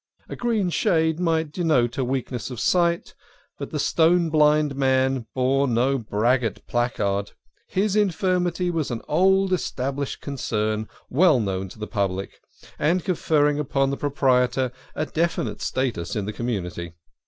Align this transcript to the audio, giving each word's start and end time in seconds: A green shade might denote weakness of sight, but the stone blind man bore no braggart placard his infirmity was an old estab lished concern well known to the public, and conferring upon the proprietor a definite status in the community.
A 0.27 0.35
green 0.35 0.71
shade 0.71 1.19
might 1.19 1.51
denote 1.51 1.95
weakness 1.95 2.49
of 2.49 2.59
sight, 2.59 3.13
but 3.59 3.69
the 3.69 3.77
stone 3.77 4.31
blind 4.31 4.75
man 4.75 5.27
bore 5.35 5.67
no 5.67 5.99
braggart 5.99 6.65
placard 6.65 7.33
his 7.67 7.95
infirmity 7.95 8.71
was 8.71 8.89
an 8.89 9.03
old 9.07 9.51
estab 9.51 9.97
lished 9.97 10.19
concern 10.19 10.87
well 11.11 11.39
known 11.39 11.69
to 11.69 11.77
the 11.77 11.85
public, 11.85 12.41
and 12.79 13.05
conferring 13.05 13.59
upon 13.59 13.91
the 13.91 13.95
proprietor 13.95 14.71
a 14.95 15.05
definite 15.05 15.61
status 15.61 16.15
in 16.15 16.25
the 16.25 16.33
community. 16.33 16.93